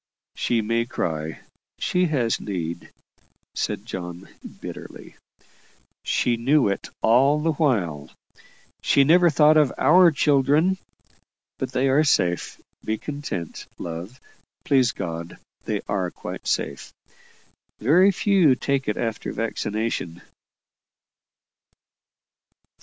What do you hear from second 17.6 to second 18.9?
Very few take